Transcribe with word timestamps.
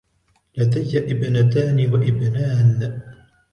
لدي 0.57 0.97
ابنتان 0.99 1.91
و 1.91 1.95
ابنان. 1.95 3.01